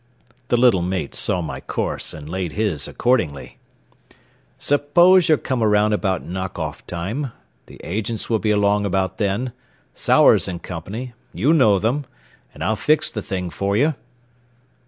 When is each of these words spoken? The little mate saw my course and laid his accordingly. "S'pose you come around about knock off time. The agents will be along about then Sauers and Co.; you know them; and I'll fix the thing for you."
The 0.47 0.57
little 0.57 0.81
mate 0.81 1.13
saw 1.13 1.41
my 1.43 1.59
course 1.59 2.11
and 2.11 2.27
laid 2.27 2.53
his 2.53 2.87
accordingly. 2.87 3.59
"S'pose 4.57 5.29
you 5.29 5.37
come 5.37 5.61
around 5.61 5.93
about 5.93 6.25
knock 6.25 6.57
off 6.57 6.83
time. 6.87 7.31
The 7.67 7.79
agents 7.83 8.27
will 8.27 8.39
be 8.39 8.49
along 8.49 8.83
about 8.83 9.17
then 9.17 9.53
Sauers 9.93 10.47
and 10.47 10.63
Co.; 10.63 10.83
you 11.35 11.53
know 11.53 11.77
them; 11.77 12.05
and 12.51 12.63
I'll 12.63 12.75
fix 12.75 13.11
the 13.11 13.21
thing 13.21 13.51
for 13.51 13.77
you." 13.77 13.93